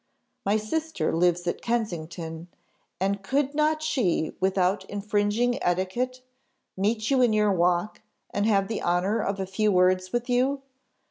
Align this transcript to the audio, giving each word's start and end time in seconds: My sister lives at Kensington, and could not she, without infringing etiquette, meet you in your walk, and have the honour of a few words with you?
My 0.47 0.57
sister 0.57 1.15
lives 1.15 1.45
at 1.45 1.61
Kensington, 1.61 2.47
and 2.99 3.21
could 3.21 3.53
not 3.53 3.83
she, 3.83 4.31
without 4.39 4.83
infringing 4.85 5.61
etiquette, 5.63 6.23
meet 6.75 7.11
you 7.11 7.21
in 7.21 7.33
your 7.33 7.51
walk, 7.51 8.01
and 8.31 8.47
have 8.47 8.67
the 8.67 8.81
honour 8.81 9.21
of 9.21 9.39
a 9.39 9.45
few 9.45 9.71
words 9.71 10.11
with 10.11 10.27
you? 10.27 10.63